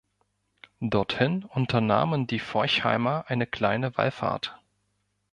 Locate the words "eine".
3.27-3.45